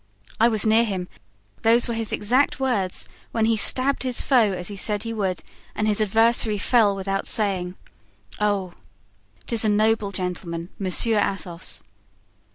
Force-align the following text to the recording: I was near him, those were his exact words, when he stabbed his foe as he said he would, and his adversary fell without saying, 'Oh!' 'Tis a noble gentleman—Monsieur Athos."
I 0.39 0.47
was 0.49 0.65
near 0.65 0.83
him, 0.83 1.07
those 1.61 1.87
were 1.87 1.93
his 1.93 2.11
exact 2.11 2.59
words, 2.59 3.07
when 3.31 3.45
he 3.45 3.55
stabbed 3.55 4.01
his 4.01 4.19
foe 4.19 4.51
as 4.53 4.67
he 4.69 4.75
said 4.75 5.03
he 5.03 5.13
would, 5.13 5.43
and 5.75 5.87
his 5.87 6.01
adversary 6.01 6.57
fell 6.57 6.95
without 6.95 7.27
saying, 7.27 7.75
'Oh!' 8.39 8.73
'Tis 9.45 9.63
a 9.63 9.69
noble 9.69 10.11
gentleman—Monsieur 10.11 11.19
Athos." 11.19 11.83